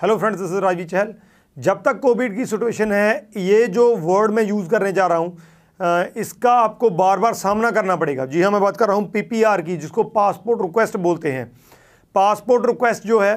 Hello 0.00 0.16
friends 0.18 0.40
this 0.40 0.50
is 0.50 0.60
Rajeev 0.60 0.86
Chahal 0.86 1.12
जब 1.56 1.80
तक 1.84 1.98
Covid 2.00 2.36
की 2.36 2.44
सिचुएशन 2.46 2.92
है, 2.92 3.28
ये 3.36 3.66
जो 3.68 3.84
वर्ड 3.96 4.30
मैं 4.30 4.42
यूज़ 4.42 4.68
करने 4.68 4.92
जा 4.92 5.06
रहा 5.06 5.18
हूँ 5.18 6.12
इसका 6.16 6.52
आपको 6.52 6.88
बार 6.90 7.18
बार 7.18 7.34
सामना 7.34 7.70
करना 7.70 7.96
पड़ेगा। 7.96 8.24
जी 8.26 8.42
हाँ 8.42 8.50
मैं 8.50 8.60
बात 8.60 8.76
कर 8.76 8.88
रहा 8.88 8.96
हूँ 8.96 9.10
पीपीआर 9.10 9.62
की, 9.62 9.76
जिसको 9.76 10.02
पासपोर्ट 10.04 10.62
रिक्वेस्ट 10.62 10.96
बोलते 10.98 11.32
हैं। 11.32 11.44
पासपोर्ट 12.14 12.66
रिक्वेस्ट 12.66 13.06
जो 13.06 13.18
है 13.20 13.34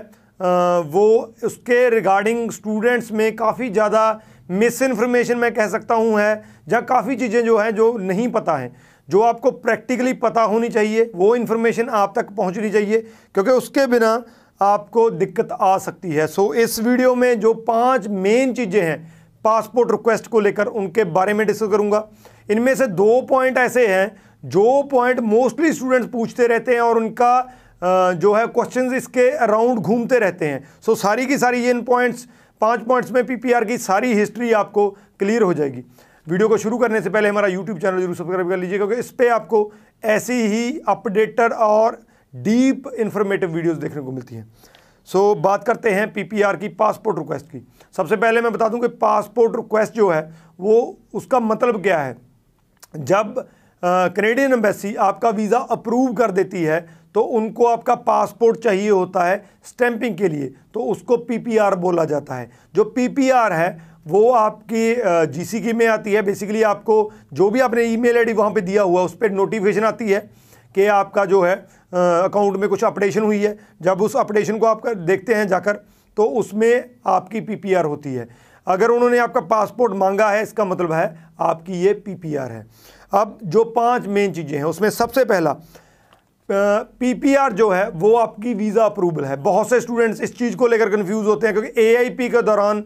वो 0.86 1.06
उसके 1.46 1.90
रिगार्डिंग 1.90 2.52
स्टूडेंट्स 2.52 3.12
में 3.12 3.36
काफ़ी 3.36 3.70
ज़्यादा 3.70 4.22
मिस 4.52 4.82
इन्फॉर्मेशन 4.82 5.38
मैं 5.38 5.54
कह 5.54 5.68
सकता 5.70 5.96
हूँ 5.96 6.20
है 6.20 6.44
जहाँ 6.68 6.84
काफ़ी 6.86 7.16
चीज़ें 7.16 7.44
जो 7.46 7.58
हैं, 7.58 7.76
जो 7.76 7.98
नहीं 7.98 8.28
पता 8.30 8.56
हैं। 8.58 8.76
जो 9.10 9.22
आपको 9.22 9.52
प्रैक्टिकली 9.52 10.14
पता 10.16 10.42
होनी 10.44 10.70
चाहिए, 10.70 11.12
वो 11.16 11.36
इन्फॉर्मेशन 11.36 11.90
आप 11.92 12.14
तक 12.16 12.30
पहुँचनी 12.32 12.70
चाहिए, 12.70 13.02
क्योंकि 13.36 13.52
उसके 13.52 13.86
बिना 13.88 14.16
आपको 14.64 15.10
दिक्कत 15.12 15.50
आ 15.54 15.78
सकती 15.80 16.12
है। 16.12 16.28
सो 16.28 16.54
इस 16.56 16.80
वीडियो 16.82 17.14
में 17.16 17.40
जो 17.40 17.54
पाँच 17.64 18.08
मेन 18.10 18.54
चीज़ें 18.54 18.82
हैं 18.82 18.98
पासपोर्ट 19.46 19.92
रिक्वेस्ट 19.92 20.28
को 20.28 20.40
लेकर 20.40 20.68
उनके 20.68 21.04
बारे 21.06 21.34
में 21.34 21.46
डिस्कस 21.48 21.70
करूँगा। 21.72 22.08
इनमें 22.50 22.74
से 22.76 22.88
दो 22.90 23.22
पॉइंट 23.30 23.58
ऐसे 23.58 23.88
हैं, 23.88 24.16
जो 24.46 24.82
पॉइंट 24.92 25.20
मोस्टली 25.22 25.74
स्टूडेंट्स 25.74 26.08
पूछते 26.10 26.48
रहते 26.48 26.74
हैं 26.74 26.82
और 26.82 26.98
उनका 26.98 28.16
जो 28.16 28.34
है 28.34 28.46
क्वेश्चंस 28.50 28.94
इसके 28.94 29.30
अराउंड 29.38 29.80
घूमते 29.80 30.20
रहते 30.20 30.48
हैं। 30.48 30.64
सो 30.82 30.96
सारी 30.98 31.26
की 31.26 31.38
सारी 31.38 31.70
इन 31.70 31.82
पॉइंट्स 31.84 32.28
पाँच 32.62 32.82
पॉइंट्स 32.84 33.12
में 33.12 33.26
पीपीआर 33.26 33.66
की 33.66 33.78
सारी 33.80 34.14
हिस्ट्री 34.14 34.52
आपको 34.54 34.90
क्लियर 35.20 35.42
हो 35.42 35.54
जाएगी। 35.54 35.84
वीडियो 36.28 36.48
को 36.50 36.58
शुरू 36.58 36.78
करने 36.78 37.02
से 37.02 37.10
पहले 37.10 37.30
हमारा 37.30 37.48
यूट्यूब 37.48 37.80
चैनल 37.80 38.02
ज़रूर 38.02 38.16
सब्सक्राइब 38.16 38.50
कर 38.50 38.58
लीजिए 38.58 38.78
क्योंकि 38.78 38.96
इस 38.96 39.10
पर 39.12 39.30
आपको 39.32 39.72
ऐसी 40.04 40.42
ही 40.48 40.80
अपडेटेड 40.88 41.54
और 41.54 42.02
डीप 42.34 42.88
इंफॉर्मेटिव 42.90 43.50
वीडियोस 43.50 43.78
देखने 43.78 44.02
को 44.02 44.12
मिलती 44.12 44.36
हैं। 44.36 44.48
सो 45.08 45.34
so, 45.34 45.42
बात 45.44 45.64
करते 45.64 45.90
हैं 45.90 46.12
पीपीआर 46.14 46.56
की 46.58 46.68
पासपोर्ट 46.70 47.18
रिक्वेस्ट 47.20 47.46
की। 47.46 47.68
सबसे 47.98 48.16
पहले 48.16 48.42
मैं 48.42 48.52
बता 48.54 48.68
दूँ 48.68 48.80
कि 48.82 48.88
पासपोर्ट 48.98 49.56
रिक्वेस्ट 49.56 49.94
जो 49.94 50.10
है 50.10 50.22
वो 50.60 50.98
उसका 51.14 51.40
मतलब 51.40 51.82
क्या 51.84 52.00
है? 52.00 52.16
जब 52.96 53.46
कनेडियन 53.84 54.54
एम्बेसी 54.54 54.94
आपका 54.96 55.30
वीज़ा 55.32 55.60
अप्रूव 55.72 56.14
कर 56.14 56.32
देती 56.32 56.64
है 56.64 56.80
तो 57.16 57.22
उनको 57.32 57.66
आपका 57.66 57.96
पासपोर्ट 57.98 58.60
चाहिए 58.60 58.90
होता 58.90 59.24
है 59.24 59.44
स्टैंपिंग 59.66 60.18
के 60.18 60.28
लिए। 60.30 60.54
तो 60.74 60.84
उसको 60.84 61.18
पीपीआर 61.20 61.76
बोला 61.76 62.06
जाता 62.06 62.36
है। 62.36 62.50
जो 62.76 62.84
पीपीआर 62.86 63.54
है 63.54 63.92
वो 64.08 64.30
आपकी 64.32 64.96
जीसी 65.34 65.62
की 65.62 65.74
में 65.74 65.86
आती 65.88 66.14
है। 66.14 66.22
बेसिकली 66.22 66.64
आपको 66.64 67.12
जो 67.34 67.50
भी 67.50 67.60
आपने 67.60 67.84
ईमेल 67.86 68.18
आईडी 68.18 68.34
वहाँ 68.34 68.52
पे 68.52 68.62
दिया 68.62 68.84
हुआ 68.84 69.02
उस 69.02 69.16
पर 69.18 69.32
नोटिफिकेशन 69.32 69.84
आती 69.84 70.10
है 70.10 70.20
कि 70.76 70.86
आपका 70.88 71.26
जो 71.26 71.42
है 71.42 71.56
अकाउंट 71.94 72.58
में 72.58 72.68
कुछ 72.70 72.84
अपडेशन 72.84 73.22
हुई 73.22 73.40
है। 73.40 73.58
जब 73.82 74.02
उस 74.02 74.16
अपडेशन 74.18 74.58
को 74.58 74.66
आप 74.66 74.88
देखते 74.88 75.34
हैं 75.34 75.48
जाकर 75.48 75.80
तो 76.18 76.24
उसमें 76.40 76.90
आपकी 77.08 77.42
पीपीआर 77.42 77.86
होती 77.86 78.14
है। 78.14 78.28
अगर 78.68 78.90
उन्होंने 78.90 79.18
आपका 79.20 79.42
पासपोर्ट 79.44 79.94
मांगा 79.94 80.30
है, 80.30 80.42
इसका 80.44 80.66
मतलब 80.66 80.92
है 80.94 81.16
आपकी 81.42 81.82
ये 81.82 81.94
पीपीआर 81.96 82.52
है। 82.52 82.66
अब 83.14 83.38
जो 83.44 83.64
पाँच 83.72 84.08
मेन 84.08 84.34
चीज़ें 84.34 84.58
हैं, 84.58 84.66
उसमें 84.66 84.90
सबसे 84.92 85.26
पहला 85.26 85.56
पीपीआर 86.50 87.54
जो 87.54 87.70
है, 87.70 87.90
वो 87.90 88.16
आपकी 88.16 88.54
वीज़ा 88.54 88.86
अप्रूवल 88.86 89.26
है। 89.26 89.36
बहुत 89.44 89.70
से 89.70 89.80
स्टूडेंट्स 89.82 90.22
इस 90.22 90.38
चीज़ 90.38 90.56
को 90.58 90.68
लेकर 90.68 90.90
कंफ्यूज 90.90 91.26
होते 91.26 91.48
हैं, 91.48 91.56
क्योंकि 91.56 91.82
एआईपी 91.82 92.30
के 92.30 92.42
दौरान 92.42 92.84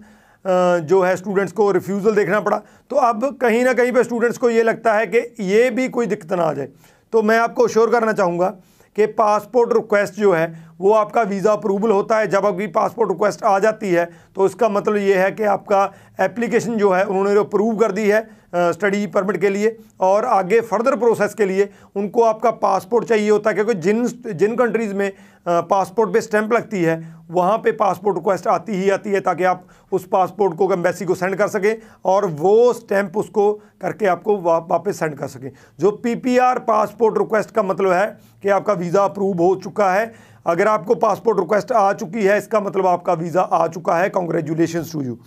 जो 0.86 1.02
है 1.02 1.16
स्टूडेंट्स 1.16 1.54
को 1.54 1.72
रिफ्यूज़ल 1.72 2.16
देखना 2.16 2.40
पड़ा। 2.40 2.62
तो 2.90 2.96
अब 2.98 3.38
कहीं 3.42 3.64
ना 3.66 3.74
कहीं 3.74 3.92
पे 3.92 4.04
स्टूडेंट्स 4.04 4.38
को 4.38 4.50
ये 4.50 4.64
लगता 4.64 4.94
है 4.94 5.08
कि 5.08 5.20
ये 5.44 5.70
भी 5.72 5.88
कोई 5.90 6.06
दिक्कत 6.08 6.34
ना 6.34 6.44
आ 6.44 6.54
जाए। 6.54 6.68
तो 7.14 7.22
मैं 7.22 7.38
आपको 7.40 7.68
श्योर 7.68 7.92
करना 7.92 8.14
चाहूँगा 8.14 8.54
कि 8.98 9.06
पासपोर्ट 9.08 9.74
रिक्वेस्ट 9.74 10.14
जो 10.16 10.32
है, 10.34 10.48
वो 10.80 10.92
आपका 10.94 11.22
वीज़ा 11.24 11.52
अप्रूवल 11.52 11.92
होता 11.92 12.18
है। 12.18 12.28
जब 12.28 12.46
आपकी 12.46 12.68
पासपोर्ट 12.70 13.10
रिक्वेस्ट 13.10 13.44
आ 13.44 13.58
जाती 13.60 13.90
है 13.90 14.06
तो 14.36 14.46
इसका 14.46 14.70
मतलब 14.70 14.96
ये 14.98 15.16
है 15.16 15.32
कि 15.32 15.44
आपका 15.46 15.84
एप्लीकेशन 16.22 16.76
जो 16.78 16.92
है, 16.92 17.04
उन्होंने 17.06 17.40
अप्रूव 17.40 17.76
कर 17.78 17.92
दी 17.92 18.08
है 18.10 18.28
स्टडी 18.56 19.06
परमिट 19.08 19.38
के 19.38 19.50
लिए। 19.50 19.78
और 20.02 20.26
आगे 20.28 20.60
फर्दर 20.64 20.96
प्रोसेस 20.98 21.34
के 21.34 21.46
लिए 21.46 21.70
उनको 21.96 22.24
आपका 22.24 22.52
पासपोर्ट 22.58 23.06
चाहिए 23.06 23.30
होता 23.30 23.50
है, 23.50 23.56
क्योंकि 23.56 23.74
जिन 23.76 24.06
जिन 24.28 24.56
कंट्रीज़ 24.56 24.94
में 24.94 25.12
पासपोर्ट 25.48 26.14
पे 26.14 26.22
स्टैंप 26.22 26.54
लगती 26.54 26.82
है 26.84 26.96
वहाँ 27.32 27.58
पे 27.58 27.72
पासपोर्ट 27.72 28.18
रिक्वेस्ट 28.18 28.48
आती 28.48 28.76
ही 28.76 28.90
आती 28.90 29.12
है 29.12 29.20
ताकि 29.22 29.44
आप 29.44 29.66
उस 29.92 30.08
पासपोर्ट 30.08 30.56
को 30.58 30.72
एम्बेसी 30.74 31.06
को 31.06 31.16
सेंड 31.16 31.36
कर 31.36 31.48
सकें 31.48 31.76
और 32.06 32.26
वो 32.26 32.74
स्टैंप 32.74 33.18
उसको 33.18 33.52
करके 33.82 34.06
आपको 34.06 34.38
वा, 34.38 34.58
वापस 34.60 35.00
सेंड 35.00 35.16
कर 35.16 35.28
सकें। 35.28 35.52
जो 35.80 35.92
पीपीआर 35.94 36.60
पासपोर्ट 36.60 37.18
रिक्वेस्ट 37.18 37.52
का 37.52 37.64
मतलब 37.64 37.92
है 37.92 38.06
कि 38.44 38.50
आपका 38.50 38.74
वीज़ा 38.74 39.04
अप्रूव 39.04 39.42
हो 39.42 39.56
चुका 39.64 39.92
है। 39.94 40.14
अगर 40.46 40.68
आपको 40.68 40.96
पासपोर्ट 40.98 41.40
रिक्वेस्ट 41.40 41.72
आ 41.72 41.92
चुकी 41.94 42.24
है 42.24 42.38
इसका 42.38 42.60
मतलब 42.60 42.88
आपका 42.88 43.14
वीज़ा 43.16 43.42
आ 43.42 43.68
चुका 43.68 43.98
है। 43.98 44.10
Congratulation 44.10 44.84
to 44.94 45.02
you 45.02 45.18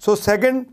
so 0.00 0.14
second 0.16 0.64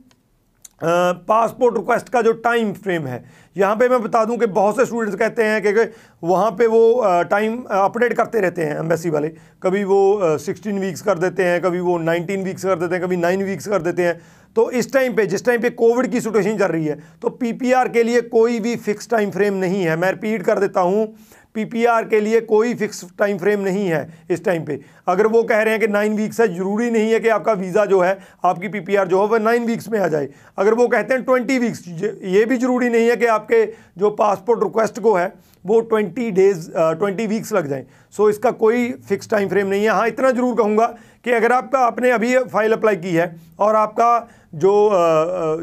passport 0.83 1.77
request 1.77 2.09
का 2.09 2.21
जो 2.21 2.31
टाइम 2.44 2.73
फ्रेम 2.75 3.05
है। 3.07 3.23
यहाँ 3.55 3.75
पे 3.75 3.88
मैं 3.89 4.01
बता 4.03 4.23
दूँ 4.25 4.38
कि 4.38 4.45
बहुत 4.47 4.77
से 4.77 4.85
स्टूडेंट्स 4.85 5.17
कहते 5.17 5.44
हैं 5.44 5.61
कि 5.63 5.89
वहाँ 6.23 6.49
पे 6.51 6.67
वो 6.67 7.01
टाइम 7.29 7.57
अपडेट 7.73 8.13
करते 8.13 8.39
रहते 8.41 8.61
हैं 8.61 8.77
एम्बेसी 8.79 9.09
वाले। 9.09 9.29
कभी 9.63 9.83
वो 9.83 10.38
सिक्सटीन 10.39 10.79
वीक्स 10.79 11.01
कर 11.01 11.17
देते 11.19 11.44
हैं, 11.44 11.61
कभी 11.61 11.79
वो 11.79 11.97
नाइनटीन 11.99 12.44
वीक्स 12.44 12.66
कर 12.66 12.75
देते 12.75 12.95
हैं, 12.95 13.03
कभी 13.03 13.17
नाइन 13.17 13.44
वीक्स 13.44 13.67
कर 13.67 13.81
देते 13.81 14.03
हैं। 14.03 14.19
तो 14.55 14.69
इस 14.71 14.91
टाइम 14.94 15.16
पे, 15.16 15.25
जिस 15.25 15.45
टाइम 15.45 15.61
पे 15.61 15.69
कोविड 15.71 16.07
की 16.07 16.19
सिचुएशन 16.21 16.57
चल 16.57 16.67
रही 16.67 16.85
है 16.85 16.97
तो 17.21 17.29
पीपीआर 17.31 17.88
के 17.89 18.03
लिए 18.03 18.21
कोई 18.23 18.59
भी 18.59 18.75
फिक्स 18.77 19.09
टाइम 19.09 19.31
फ्रेम 19.31 19.53
नहीं 19.55 19.83
है। 19.83 19.95
मैं 19.97 20.11
रिपीट 20.11 20.44
कर 20.44 20.59
देता 20.59 20.81
हूँ 20.81 21.07
पीपीआर 21.55 22.05
के 22.05 22.19
लिए 22.19 22.39
कोई 22.43 22.73
फिक्स 22.75 23.03
टाइम 23.19 23.37
फ्रेम 23.37 23.59
नहीं 23.61 23.87
है 23.87 24.07
इस 24.31 24.43
टाइम 24.45 24.63
पे। 24.65 24.79
अगर 25.07 25.27
वो 25.27 25.43
कह 25.43 25.61
रहे 25.61 25.73
हैं 25.73 25.79
कि 25.81 25.87
नाइन 25.87 26.15
वीक्स 26.15 26.39
है, 26.41 26.47
ज़रूरी 26.47 26.89
नहीं 26.91 27.11
है 27.11 27.19
कि 27.19 27.29
आपका 27.29 27.53
वीज़ा 27.53 27.85
जो 27.85 27.99
है, 28.01 28.17
आपकी 28.45 28.67
पीपीआर 28.69 29.07
जो 29.07 29.21
है 29.21 29.27
वह 29.27 29.39
नाइन 29.39 29.65
वीक्स 29.65 29.89
में 29.89 29.99
आ 29.99 30.07
जाए। 30.07 30.29
अगर 30.57 30.73
वो 30.73 30.87
कहते 30.87 31.13
हैं 31.13 31.23
ट्वेंटी 31.23 31.59
वीक्स 31.59 31.87
ये 31.87 32.45
भी 32.45 32.57
ज़रूरी 32.57 32.89
नहीं 32.89 33.09
है 33.09 33.15
कि 33.15 33.25
आपके 33.27 33.65
जो 33.97 34.09
पासपोर्ट 34.11 34.63
रिक्वेस्ट 34.63 34.99
को 34.99 35.13
है, 35.13 35.33
वो 35.65 35.79
ट्वेंटी 35.81 36.29
डेज़ 36.31 36.69
ट्वेंटी 36.71 37.27
वीक्स 37.27 37.53
लग 37.53 37.67
जाएँ। 37.69 37.85
सो 38.13 38.29
इसका 38.29 38.51
कोई 38.53 38.91
फिक्स 39.09 39.29
टाइम 39.29 39.49
फ्रेम 39.49 39.67
नहीं 39.67 39.83
है। 39.83 39.89
हाँ 39.89 40.07
इतना 40.07 40.31
ज़रूर 40.31 40.55
कहूँगा 40.57 40.85
कि 41.25 41.31
अगर 41.31 41.51
आपका, 41.51 41.79
आपने 41.79 42.09
अभी 42.11 42.37
फ़ाइल 42.37 42.73
अप्लाई 42.73 42.95
की 42.97 43.13
है 43.13 43.35
और 43.59 43.75
आपका 43.75 44.27
जो 44.55 44.89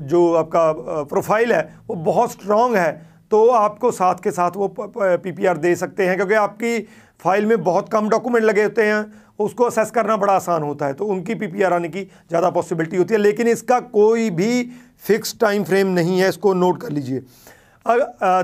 जो 0.03 0.33
आपका 0.35 0.73
प्रोफ़ाइल 1.05 1.53
है, 1.53 1.63
वो 1.89 1.97
बहुत 1.97 2.33
स्ट्रॉन्ग 2.33 2.77
है 2.77 3.10
तो 3.31 3.47
आपको 3.49 3.91
साथ 3.93 4.23
के 4.23 4.31
साथ 4.31 4.57
वो 4.57 4.69
पीपीआर 4.79 5.57
दे 5.59 5.75
सकते 5.77 6.07
हैं, 6.07 6.17
क्योंकि 6.17 6.35
आपकी 6.37 6.79
फ़ाइल 7.21 7.47
में 7.47 7.63
बहुत 7.65 7.89
कम 7.89 8.09
डॉक्यूमेंट 8.09 8.45
लगे 8.45 8.63
होते 8.63 8.83
हैं, 8.83 9.05
उसको 9.39 9.65
असेस 9.65 9.91
करना 9.91 10.17
बड़ा 10.17 10.33
आसान 10.35 10.63
होता 10.63 10.87
है 10.87 10.95
तो 10.95 11.05
उनकी 11.07 11.35
पीपीआर 11.37 11.73
आने 11.73 11.89
की 11.89 12.03
ज़्यादा 12.03 12.51
पॉसिबिलिटी 12.51 12.97
होती 12.97 13.15
है, 13.15 13.21
लेकिन 13.21 13.49
इसका 13.49 13.79
कोई 13.81 14.29
भी 14.33 14.71
फिक्स 15.05 15.37
टाइम 15.41 15.65
फ्रेम 15.65 15.87
नहीं 15.89 16.19
है, 16.21 16.29
इसको 16.29 16.55
नोट 16.55 16.81
कर 16.81 16.91
लीजिए। 16.91 17.23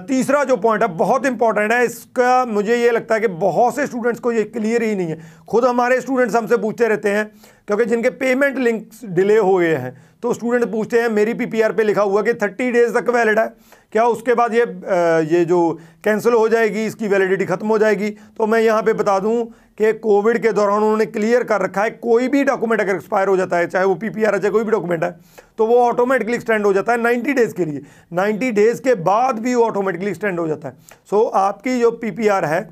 तीसरा 0.08 0.42
जो 0.44 0.56
पॉइंट 0.56 0.82
है, 0.82 0.88
बहुत 0.88 1.26
इंपॉर्टेंट 1.26 1.72
है, 1.72 1.84
इसका 1.84 2.44
मुझे 2.46 2.76
ये 2.76 2.90
लगता 2.90 3.14
है 3.14 3.20
कि 3.20 3.28
बहुत 3.28 3.76
से 3.76 3.86
स्टूडेंट्स 3.86 4.20
को 4.20 4.32
ये 4.32 4.42
क्लियर 4.46 4.82
ही 4.82 4.94
नहीं 4.96 5.08
है। 5.08 5.18
खुद 5.48 5.64
हमारे 5.64 6.00
स्टूडेंट्स 6.00 6.36
हमसे 6.36 6.56
पूछते 6.56 6.88
रहते 6.88 7.10
हैं, 7.10 7.30
क्योंकि 7.68 7.84
जिनके 7.84 8.10
पेमेंट 8.12 8.58
लिंक्स 8.58 9.04
डिले 9.06 9.38
हो 9.38 9.56
गए 9.56 9.74
हैं 9.76 9.96
तो 10.22 10.32
स्टूडेंट 10.34 10.70
पूछते 10.72 11.00
हैं, 11.00 11.08
मेरी 11.10 11.34
पीपीआर 11.34 11.72
पे 11.72 11.82
लिखा 11.84 12.02
हुआ 12.02 12.22
कि 12.22 12.32
थर्टी 12.34 12.70
डेज़ 12.72 12.94
तक 12.94 13.10
वैलिड 13.10 13.38
है। 13.38 13.46
क्या 13.92 14.04
उसके 14.06 14.34
बाद 14.34 14.54
ये 14.54 14.64
ये 15.28 15.44
जो 15.44 15.58
कैंसिल 16.04 16.32
हो 16.32 16.48
जाएगी, 16.48 16.84
इसकी 16.86 17.08
वैलिडिटी 17.08 17.44
ख़त्म 17.46 17.68
हो 17.68 17.78
जाएगी? 17.78 18.10
तो 18.10 18.46
मैं 18.46 18.60
यहाँ 18.60 18.82
पे 18.82 18.92
बता 18.94 19.18
दूँ 19.18 19.44
कि 19.78 19.92
कोविड 19.92 20.38
के 20.42 20.53
दौरान 20.53 20.76
उन्होंने 20.76 21.06
क्लियर 21.06 21.42
कर 21.44 21.60
रखा 21.60 21.82
है 21.82 21.91
कोई 21.91 22.28
भी 22.28 22.44
डॉक्यूमेंट 22.44 22.81
अगर 22.81 22.94
एक्सपायर 22.94 23.28
हो 23.28 23.37
जाता 23.37 23.56
है 23.56 23.66
चाहे 23.66 23.84
वो 23.84 23.94
पीपीआर 23.94 24.34
है 24.34 24.41
चाहे 24.41 24.53
कोई 24.53 24.64
भी 24.64 24.70
डॉक्यूमेंट 24.70 25.04
है 25.04 25.10
तो 25.59 25.66
वो 25.66 25.78
ऑटोमेटिकली 25.81 26.34
एक्सटेंड 26.37 26.66
हो 26.66 26.72
जाता 26.72 26.92
है 26.92 26.98
90 26.98 27.34
डेज़ 27.34 27.54
के 27.54 27.64
लिए। 27.64 27.81
90 28.12 28.50
डेज़ 28.53 28.81
के 28.82 28.94
बाद 29.03 29.38
भी 29.38 29.54
वो 29.54 29.64
ऑटोमेटिकली 29.64 30.10
एक्सटेंड 30.10 30.41
हो 30.41 30.47
जाता 30.48 30.69
है। 30.69 30.75
सो 31.10 31.22
so, 31.25 31.31
आपकी 31.34 31.78
जो 31.81 31.91
पीपीआर 31.91 32.44
है 32.44 32.69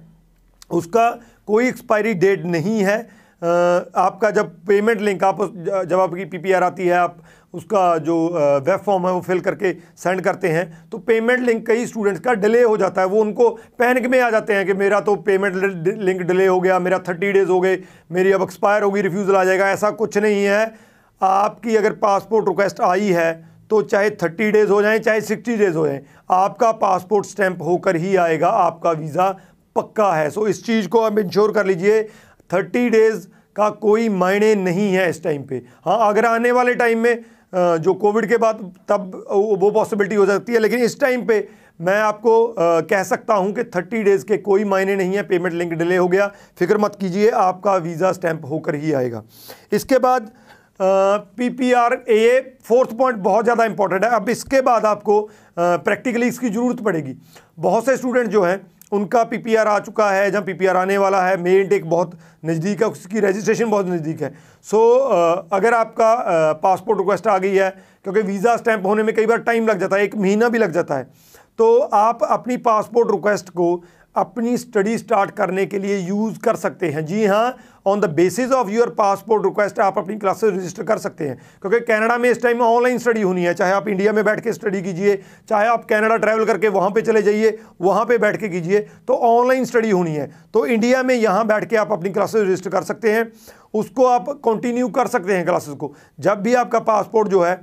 उसका 0.71 1.11
कोई 1.47 1.69
एक्सपायरी 1.69 2.15
डेट 2.15 2.45
नहीं 2.47 2.79
है। 2.81 2.99
आपका 3.43 4.31
जब 4.31 4.51
पेमेंट 4.67 5.01
लिंक 5.01 5.25
आप 5.25 5.41
जब 5.89 6.01
आपकी 6.01 6.25
पीपीआर 6.25 6.63
आती 6.63 6.87
है 6.87 6.97
आप 6.97 7.17
उसका 7.55 7.97
जो 7.99 8.17
वेब 8.61 8.81
फॉर्म 8.87 9.07
है, 9.07 9.13
वो 9.13 9.21
फिल 9.21 9.41
करके 9.41 9.73
सेंड 9.97 10.21
करते 10.21 10.49
हैं। 10.49 10.89
तो 10.91 10.99
पेमेंट 11.01 11.41
लिंक 11.41 11.67
कई 11.67 11.87
स्टूडेंट्स 11.87 12.21
का 12.21 12.35
डिले 12.35 12.63
हो 12.63 12.77
जाता 12.77 13.01
है। 13.01 13.07
वो 13.09 13.21
उनको 13.21 13.49
पैनिक 13.79 14.07
में 14.07 14.21
आ 14.21 14.31
जाते 14.31 14.55
हैं 14.55 14.67
कि 14.67 14.75
मेरा 14.75 15.01
तो 15.01 15.15
पेमेंट 15.23 15.55
लिंक 15.99 16.23
डिले 16.23 16.47
हो 16.47 16.61
गया, 16.61 16.79
मेरा 16.79 16.99
थर्टी 17.09 17.33
डेज़ 17.33 17.49
हो 17.49 17.61
गए, 17.61 17.79
मेरी 18.13 18.33
अब 18.33 18.43
एक्सपायर 18.43 18.83
होगी 18.83 19.01
रिफ्यूज़ल 19.03 19.37
आ 19.37 19.45
जाएगा। 19.45 19.71
ऐसा 19.71 19.91
कुछ 19.93 20.19
नहीं 20.19 20.45
है। 20.45 20.75
आपकी 21.21 21.77
अगर 21.77 21.93
पासपोर्ट 21.99 22.49
रिक्वेस्ट 22.49 22.81
आई 22.83 23.09
है 23.09 23.33
तो 23.71 23.81
चाहे 23.83 24.11
थर्टी 24.13 24.51
डेज़ 24.51 24.71
हो 24.71 24.81
जाएँ, 24.83 24.99
चाहे 24.99 25.21
सिक्सटी 25.23 25.57
डेज़ 25.57 25.77
हो 25.77 25.87
जाएँ, 25.87 26.01
आपका 26.33 26.71
पासपोर्ट 26.75 27.27
स्टैंप 27.27 27.63
होकर 27.63 27.97
ही 27.97 28.17
आएगा। 28.17 28.49
आपका 28.49 28.91
वीज़ा 28.93 29.31
पक्का 29.77 30.13
है। 30.13 30.29
सो 30.31 30.47
इस 30.49 30.65
चीज़ 30.67 30.89
को 30.89 31.01
आप 31.01 31.19
इंश्योर 31.19 31.53
कर 31.53 31.67
लीजिए। 31.67 32.03
थर्टी 32.51 32.89
डेज़ 32.91 33.27
का 33.57 33.69
कोई 33.71 34.09
मायने 34.11 34.55
नहीं 34.55 34.93
है 34.93 35.09
इस 35.11 35.23
टाइम 35.25 35.43
पे। 35.43 35.63
हाँ 35.85 35.99
अगर 36.09 36.27
आने 36.27 36.53
वाले 36.53 36.75
टाइम 36.75 36.99
में 36.99 37.25
जो 37.55 37.95
कोविड 37.97 38.29
के 38.29 38.37
बाद 38.39 38.61
तब 38.89 39.13
वो 39.31 39.71
पॉसिबिलिटी 39.73 40.15
हो 40.15 40.27
सकती 40.27 40.53
है। 40.53 40.59
लेकिन 40.59 40.83
इस 40.83 40.99
टाइम 41.01 41.27
पे 41.27 41.47
मैं 41.81 41.99
आपको 42.01 42.55
कह 42.59 43.03
सकता 43.05 43.35
हूँ 43.35 43.53
कि 43.53 43.63
30 43.67 44.03
डेज़ 44.05 44.25
के 44.25 44.37
कोई 44.39 44.65
मायने 44.65 44.97
नहीं 44.97 45.15
है। 45.15 45.23
पेमेंट 45.25 45.55
लिंक 45.55 45.73
डिले 45.73 45.97
हो 45.97 46.09
गया। 46.09 46.27
फ़िक्र 46.59 46.79
मत 46.79 46.97
कीजिए, 47.01 47.31
आपका 47.31 47.77
वीज़ा 47.77 48.13
स्टैंप 48.13 48.45
होकर 48.45 48.75
ही 48.75 48.93
आएगा। 48.93 49.23
इसके 49.73 49.99
बाद 49.99 50.31
P 50.81 51.49
P 51.51 51.73
R 51.73 51.93
A 52.09 52.59
fourth 52.65 52.97
point 52.99 53.19
बहुत 53.21 53.45
ज़्यादा 53.45 53.65
इंपॉर्टेंट 53.65 54.05
है। 54.05 54.11
अब 54.11 54.29
इसके 54.29 54.61
बाद 54.63 54.87
आपको 54.87 55.21
प्रैक्टिकली 55.59 56.27
इसकी 56.29 56.49
ज़रूरत 56.51 56.81
पड़ेगी। 56.81 57.15
बहुत 57.59 57.87
से 57.87 57.97
स्टूडेंट 57.97 58.29
जो 58.29 58.43
हैं 58.43 58.61
उनका 58.93 59.23
पी 59.25 59.39
पी 59.39 59.55
आर 59.55 59.69
आ 59.69 59.79
चुका 59.81 60.11
है 60.11 60.31
जहाँ 60.31 60.43
पी 60.45 60.53
पी 60.55 60.67
आर 60.67 60.77
आने 60.77 60.99
वाला 60.99 61.23
है। 61.23 61.37
मेन 61.43 61.69
टेक 61.69 61.89
बहुत 61.91 62.19
नज़दीक 62.45 62.83
है 62.83 62.89
उसकी 62.89 63.21
रजिस्ट्रेशन 63.21 63.71
बहुत 63.71 63.87
नज़दीक 63.89 64.23
है। 64.23 64.33
सो 64.67 64.79
so, 64.79 65.53
अगर 65.53 65.75
आपका 65.75 66.53
पासपोर्ट 66.63 66.99
रिक्वेस्ट 66.99 67.27
आ 67.27 67.39
गई 67.39 67.55
है 67.55 67.71
क्योंकि 68.05 68.23
वीज़ा 68.23 68.57
स्टैम्प 68.57 68.87
होने 68.87 69.03
में 69.03 69.15
कई 69.15 69.27
बार 69.27 69.39
टाइम 69.43 69.69
लग 69.69 69.81
जाता 69.81 69.97
है 69.97 70.05
एक 70.05 70.17
महीना 70.17 70.49
भी 70.49 70.59
लग 70.59 70.73
जाता 70.73 70.97
है 70.97 71.09
तो 71.59 71.79
आप 71.95 72.23
अपनी 72.23 72.57
पासपोर्ट 72.63 73.11
रिक्वेस्ट 73.11 73.51
को 73.51 73.75
अपनी 74.17 74.57
स्टडी 74.57 74.97
स्टार्ट 74.99 75.31
करने 75.31 75.65
के 75.67 75.79
लिए 75.79 75.99
यूज़ 75.99 76.39
कर 76.39 76.57
सकते 76.57 76.89
हैं। 76.89 77.05
जी 77.07 77.25
हाँ 77.27 77.57
on 77.87 78.01
the 78.01 78.11
basis 78.11 78.53
of 78.53 78.69
your 78.71 78.91
passport 78.91 79.45
request 79.45 79.79
आप 79.81 79.99
अपनी 79.99 80.17
क्लासेस 80.17 80.53
रजिस्टर 80.55 80.83
कर 80.83 80.99
सकते 80.99 81.29
हैं। 81.29 81.37
क्योंकि 81.63 81.81
कनाडा 81.81 82.19
में 82.19 82.29
इस 82.31 82.43
टाइम 82.43 82.61
ऑनलाइन 82.61 82.99
स्टडी 82.99 83.23
होनी 83.23 83.45
है। 83.45 83.55
चाहे 83.55 83.73
आप 83.73 83.89
इंडिया 83.89 84.13
में 84.13 84.25
बैठ 84.25 84.41
के 84.41 84.53
स्टडी 84.53 84.83
कीजिए, 84.83 85.17
चाहे 85.49 85.69
आप 85.69 85.85
कनाडा 85.85 86.17
ट्रैवल 86.17 86.45
करके 86.45 86.69
वहाँ 86.69 86.91
पे 86.91 87.03
चले 87.03 87.23
जाइए, 87.23 87.59
वहाँ 87.81 88.05
पे 88.05 88.19
बैठ 88.19 88.37
के 88.37 88.49
कीजिए 88.49 88.81
तो 89.09 89.15
ऑनलाइन 89.15 89.65
स्टडी 89.65 89.91
होनी 89.91 90.15
है। 90.15 90.31
तो 90.55 90.65
इंडिया 90.67 91.03
में 91.03 91.15
यहाँ 91.15 91.47
बैठ 91.47 91.69
के 91.71 91.77
आप 91.77 91.93
अपनी 91.93 92.11
क्लासेज 92.11 92.43
रजिस्टर 92.43 92.71
कर 92.71 92.83
सकते 92.83 93.13
हैं। 93.13 93.31
उसको 93.75 94.07
आप 94.07 94.29
कंटिन्यू 94.45 94.89
कर 94.89 95.07
सकते 95.07 95.37
हैं 95.37 95.45
क्लासेस 95.45 95.75
को। 95.75 95.95
जब 96.21 96.43
भी 96.43 96.55
आपका 96.55 96.81
पासपोर्ट 96.81 97.29
जो 97.29 97.43
है 97.43 97.55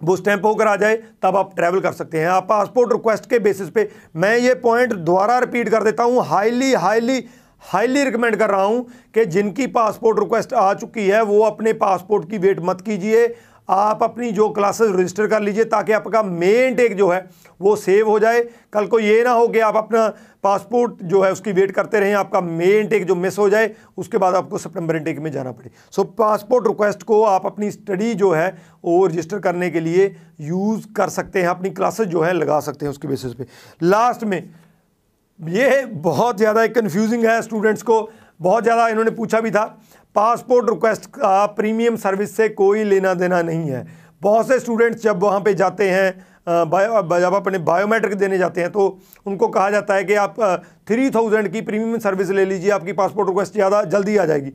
वो 0.00 0.16
स्टैंप 0.16 0.44
होकर 0.44 0.66
आ 0.66 0.76
जाए, 0.76 0.96
तब 1.22 1.36
आप 1.36 1.54
ट्रैवल 1.56 1.80
कर 1.80 1.92
सकते 1.92 2.18
हैं। 2.18 2.28
आप 2.28 2.46
पासपोर्ट 2.48 2.92
रिक्वेस्ट 2.92 3.28
के 3.30 3.38
बेसिस 3.38 3.68
पे 3.70 3.88
मैं 4.16 4.36
ये 4.38 4.54
पॉइंट 4.56 4.92
दोबारा 4.92 5.38
रिपीट 5.38 5.68
कर 5.68 5.84
देता 5.84 6.02
हूँ। 6.02 6.24
हाईली 6.26 6.72
हाईली 6.74 7.24
हाईली 7.62 8.04
रिकमेंड 8.04 8.36
कर 8.36 8.50
रहा 8.50 8.62
हूँ 8.62 8.86
कि 9.14 9.24
जिनकी 9.26 9.66
पासपोर्ट 9.68 10.18
रिक्वेस्ट 10.18 10.52
आ 10.52 10.72
चुकी 10.74 11.06
है, 11.06 11.22
वो 11.22 11.40
अपने 11.42 11.72
पासपोर्ट 11.74 12.30
की 12.30 12.38
वेट 12.38 12.60
मत 12.60 12.80
कीजिए। 12.80 13.26
आप 13.70 14.02
अपनी 14.02 14.30
जो 14.32 14.48
क्लासेस 14.50 14.90
रजिस्टर 14.90 15.26
कर 15.26 15.40
लीजिए 15.40 15.64
ताकि 15.66 15.92
आपका 15.92 16.22
मेन 16.22 16.74
टेक 16.74 16.96
जो 16.96 17.08
है, 17.08 17.28
वो 17.60 17.74
सेव 17.76 18.08
हो 18.08 18.18
जाए। 18.18 18.42
कल 18.72 18.86
को 18.86 18.98
ये 18.98 19.22
ना 19.24 19.30
हो 19.30 19.46
कि 19.48 19.58
आप 19.60 19.76
अपना 19.76 20.06
पासपोर्ट 20.44 21.02
जो 21.02 21.22
है, 21.22 21.30
उसकी 21.32 21.52
वेट 21.52 21.70
करते 21.70 22.00
रहें, 22.00 22.14
आपका 22.14 22.40
मेन 22.40 22.88
टेक 22.88 23.06
जो 23.06 23.14
मिस 23.14 23.38
हो 23.38 23.48
जाए, 23.50 23.70
उसके 23.96 24.18
बाद 24.18 24.34
आपको 24.34 24.58
सितंबर 24.58 24.98
टेक 24.98 25.18
में 25.18 25.30
जाना 25.32 25.52
पड़े। 25.52 25.70
सो 25.92 26.04
पासपोर्ट 26.04 26.66
रिक्वेस्ट 26.66 27.02
को 27.02 27.22
आप 27.24 27.46
अपनी 27.46 27.70
स्टडी 27.70 28.14
जो 28.14 28.30
है, 28.32 28.56
वो 28.84 29.06
रजिस्टर 29.06 29.38
करने 29.40 29.70
के 29.70 29.80
लिए 29.80 30.14
यूज़ 30.42 30.86
कर 30.96 31.08
सकते 31.10 31.40
हैं। 31.40 31.48
अपनी 31.48 31.70
क्लासेस 31.70 32.06
जो 32.06 32.20
है, 32.20 32.32
लगा 32.32 32.60
सकते 32.60 32.86
हैं 32.86 32.90
उसके 32.90 33.08
बेसिस 33.08 33.34
पे। 33.34 33.46
लास्ट 33.82 34.24
में, 34.24 34.42
ये 35.40 35.84
बहुत 35.86 36.36
ज़्यादा 36.36 36.64
एक 36.64 36.74
कन्फ्यूजिंग 36.74 37.24
है 37.26 37.40
स्टूडेंट्स 37.42 37.82
को। 37.82 38.08
बहुत 38.40 38.62
ज़्यादा 38.62 38.86
इन्होंने 38.88 39.10
पूछा 39.10 39.40
भी 39.40 39.50
था। 39.50 39.64
पासपोर्ट 40.16 40.70
रिक्वेस्ट 40.70 41.06
का 41.08 41.44
प्रीमियम 41.48 41.96
सर्विस 41.98 42.36
से 42.36 42.48
कोई 42.50 42.84
लेना 42.84 43.14
देना 43.14 43.42
नहीं 43.42 43.70
है। 43.70 43.86
बहुत 44.22 44.48
से 44.48 44.58
स्टूडेंट्स 44.60 45.02
जब 45.02 45.22
वहाँ 45.22 45.40
पे 45.40 45.54
जाते 45.54 45.88
हैं 45.90 46.28
बायो 46.68 47.20
जब 47.20 47.34
अपने 47.34 47.58
बायोमेट्रिक 47.60 48.14
देने 48.14 48.38
जाते 48.38 48.60
हैं 48.60 48.70
तो 48.72 48.86
उनको 49.26 49.48
कहा 49.48 49.70
जाता 49.70 49.94
है 49.94 50.04
कि 50.04 50.14
आप 50.16 50.40
थ्री 50.88 51.10
थाउज़ेंड 51.10 51.48
की 51.48 51.60
प्रीमियम 51.60 51.98
सर्विस 51.98 52.30
ले 52.30 52.44
लीजिए, 52.44 52.70
आपकी 52.70 52.92
पासपोर्ट 52.94 53.28
रिक्वेस्ट 53.28 53.52
ज़्यादा 53.52 53.82
जल्दी 53.84 54.16
आ 54.16 54.24
जाएगी। 54.24 54.52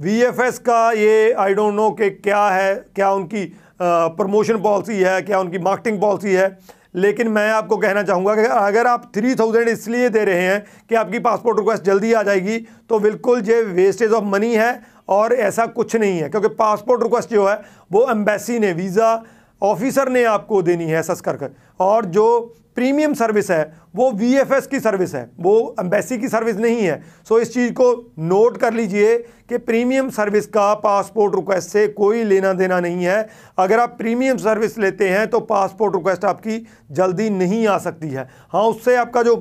वीएफएस 0.00 0.58
का 0.60 0.90
ये 0.92 1.32
आई 1.32 1.54
डोंट 1.54 1.74
नो 1.74 1.90
कि 1.92 2.10
क्या 2.10 2.44
है, 2.46 2.74
क्या 2.96 3.10
उनकी 3.12 3.44
प्रमोशन 3.80 4.62
पॉलिसी 4.62 4.98
है, 4.98 5.20
क्या 5.22 5.40
उनकी 5.40 5.58
मार्केटिंग 5.60 6.00
पॉलिसी 6.00 6.32
है, 6.32 6.58
लेकिन 6.96 7.28
मैं 7.28 7.48
आपको 7.50 7.76
कहना 7.76 8.02
चाहूँगा 8.02 8.34
कि 8.34 8.42
अगर 8.44 8.86
आप 8.86 9.10
थ्री 9.14 9.34
थाउज़ेंड 9.34 9.68
इसलिए 9.68 10.08
दे 10.10 10.24
रहे 10.24 10.42
हैं 10.42 10.64
कि 10.88 10.94
आपकी 10.94 11.18
पासपोर्ट 11.20 11.58
रिक्वेस्ट 11.58 11.84
जल्दी 11.84 12.12
आ 12.12 12.22
जाएगी 12.22 12.58
तो 12.88 12.98
बिल्कुल 13.00 13.42
ये 13.44 13.62
वेस्टेज 13.64 14.12
ऑफ़ 14.12 14.24
मनी 14.26 14.54
है 14.54 14.72
और 15.08 15.32
ऐसा 15.32 15.66
कुछ 15.66 15.96
नहीं 15.96 16.18
है, 16.18 16.28
क्योंकि 16.28 16.48
पासपोर्ट 16.48 17.02
रिक्वेस्ट 17.02 17.30
जो 17.30 17.46
है, 17.46 17.60
वो 17.92 18.06
एम्बेसी 18.10 18.58
ने 18.58 18.72
वीज़ा 18.72 19.22
ऑफिसर 19.62 20.08
ने 20.08 20.24
आपको 20.24 20.62
देनी 20.62 20.84
है 20.84 20.98
ऐसा 20.98 21.14
कर 21.26 21.54
और 21.80 22.04
जो 22.06 22.54
प्रीमियम 22.76 23.14
सर्विस 23.14 23.50
है, 23.50 23.72
वो 23.96 24.10
वीएफएस 24.10 24.66
की 24.66 24.78
सर्विस 24.80 25.14
है, 25.14 25.30
वो 25.40 25.74
एम्बेसी 25.80 26.18
की 26.18 26.28
सर्विस 26.28 26.56
नहीं 26.56 26.80
है। 26.80 27.02
सो 27.28 27.38
इस 27.38 27.52
चीज़ 27.54 27.72
को 27.72 27.92
नोट 28.18 28.56
कर 28.56 28.72
लीजिए 28.74 29.16
कि 29.48 29.58
प्रीमियम 29.58 30.08
सर्विस 30.10 30.46
का 30.46 30.72
पासपोर्ट 30.76 31.34
रिक्वेस्ट 31.34 31.68
से 31.68 31.86
कोई 31.88 32.22
लेना 32.24 32.52
देना 32.52 32.80
नहीं 32.80 33.04
है। 33.04 33.28
अगर 33.58 33.80
आप 33.80 33.94
प्रीमियम 33.98 34.36
सर्विस 34.36 34.78
लेते 34.78 35.08
हैं 35.08 35.26
तो 35.26 35.40
पासपोर्ट 35.42 35.96
रिक्वेस्ट 35.96 36.24
आपकी 36.24 36.58
जल्दी 36.90 37.28
नहीं 37.30 37.66
आ 37.66 37.76
सकती 37.78 38.08
है। 38.08 38.28
हाँ 38.52 38.62
उससे 38.62 38.96
आपका 38.96 39.22
जो 39.22 39.36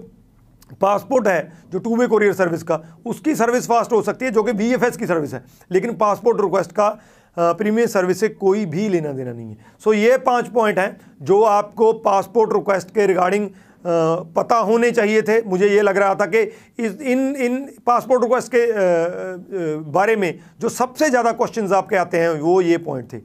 पासपोर्ट 0.81 1.27
है 1.27 1.51
जो 1.71 1.79
टू 1.79 1.95
वे 1.97 2.07
कोरियर 2.07 2.33
सर्विस 2.33 2.63
का 2.63 2.81
उसकी 3.05 3.35
सर्विस 3.35 3.67
फास्ट 3.67 3.91
हो 3.91 4.01
सकती 4.01 4.25
है 4.25 4.31
जो 4.31 4.43
कि 4.43 4.51
वी 4.53 4.75
की 4.91 5.05
सर्विस 5.05 5.33
है। 5.33 5.43
लेकिन 5.71 5.95
पासपोर्ट 5.95 6.41
रिक्वेस्ट 6.41 6.71
का 6.71 6.89
प्रीमियम 7.37 7.87
सर्विस 7.87 8.19
से 8.19 8.29
कोई 8.29 8.65
भी 8.67 8.87
लेना 8.89 9.11
देना 9.11 9.31
नहीं 9.31 9.49
है। 9.49 9.57
सो 9.79 9.89
so, 9.89 9.97
ये 9.97 10.17
पाँच 10.19 10.47
पॉइंट 10.49 10.79
हैं 10.79 10.97
जो 11.21 11.41
आपको 11.43 11.91
पासपोर्ट 12.01 12.53
रिक्वेस्ट 12.53 12.89
के 12.89 13.05
रिगार्डिंग 13.07 13.49
पता 14.35 14.55
होने 14.57 14.91
चाहिए 14.91 15.21
थे। 15.21 15.41
मुझे 15.43 15.67
ये 15.67 15.81
लग 15.81 15.97
रहा 15.97 16.15
था 16.15 16.25
कि 16.25 16.41
इस 16.79 17.01
इन 17.03 17.35
इन 17.37 17.57
पासपोर्ट 17.85 18.23
रिक्वेस्ट 18.23 18.51
के 18.55 18.65
बारे 19.91 20.15
में 20.15 20.33
जो 20.61 20.69
सबसे 20.71 21.09
ज़्यादा 21.09 21.31
क्वेश्चंस 21.33 21.71
आपके 21.73 21.95
आते 21.97 22.17
हैं 22.17 22.29
वो 22.41 22.59
ये 22.61 22.77
पॉइंट 22.79 23.13
थे। 23.13 23.17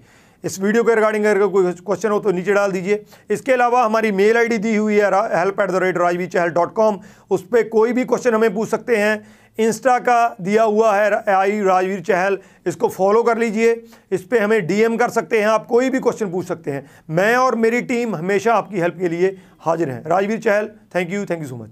इस 0.44 0.60
वीडियो 0.60 0.82
के 0.84 0.94
रिगार्डिंग 0.94 1.24
अगर 1.24 1.46
कोई 1.48 1.72
क्वेश्चन 1.74 2.10
हो 2.10 2.18
तो 2.20 2.32
नीचे 2.32 2.52
डाल 2.52 2.72
दीजिए। 2.72 3.04
इसके 3.30 3.52
अलावा 3.52 3.84
हमारी 3.84 4.12
मेल 4.12 4.36
आईडी 4.36 4.58
दी 4.58 4.74
हुई 4.76 4.94
है 4.94 5.10
help 5.36 5.60
at 5.60 5.70
the 5.70 5.82
rate 5.82 5.98
Rajvi 5.98 6.26
Chahal 6.28 6.50
dot 6.50 6.74
com 6.74 6.98
उस 7.30 7.42
पर 7.44 7.68
कोई 7.68 7.92
भी 7.92 8.04
क्वेश्चन 8.04 8.34
हमें 8.34 8.54
पूछ 8.54 8.68
सकते 8.68 8.96
हैं। 8.96 9.26
इंस्टा 9.58 9.98
का 9.98 10.36
दिया 10.40 10.62
हुआ 10.64 10.94
है 10.94 11.10
आई 11.28 11.60
राजवीर 11.62 12.00
चहल 12.00 12.38
इसको 12.66 12.88
फॉलो 12.88 13.22
कर 13.22 13.38
लीजिए। 13.38 13.72
इस 14.12 14.24
पर 14.24 14.42
हमें 14.42 14.66
डीएम 14.66 14.96
कर 14.96 15.10
सकते 15.10 15.40
हैं। 15.40 15.46
आप 15.48 15.66
कोई 15.66 15.90
भी 15.90 16.00
क्वेश्चन 16.00 16.30
पूछ 16.30 16.46
सकते 16.46 16.70
हैं। 16.70 16.84
मैं 17.10 17.34
और 17.36 17.54
मेरी 17.56 17.80
टीम 17.84 18.16
हमेशा 18.16 18.54
आपकी 18.54 18.80
हेल्प 18.80 18.98
के 18.98 19.08
लिए 19.08 19.36
हाजिर 19.60 19.90
हैं। 19.90 20.02
Rajveer 20.06 20.38
Chahal 20.40 20.70
thank 20.94 21.12
you 21.12 21.24
thank 21.24 21.42
you 21.42 21.48
so 21.48 21.56
much 21.56 21.70